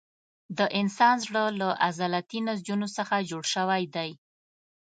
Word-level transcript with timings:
د 0.57 0.59
انسان 0.79 1.15
زړه 1.25 1.43
له 1.59 1.69
عضلاتي 1.85 2.39
نسجونو 2.47 2.87
څخه 2.97 3.15
جوړ 3.29 3.43
شوی 3.53 3.83
دی. 3.95 4.09